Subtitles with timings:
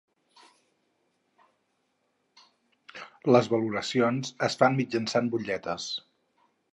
[3.35, 5.87] Les valoracions es fan mitjançant butlletes.